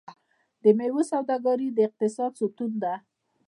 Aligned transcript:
د 0.63 0.65
میوو 0.77 1.01
سوداګري 1.11 1.67
د 1.73 1.77
اقتصاد 1.87 2.31
ستون 2.41 2.71
ده. 2.83 2.93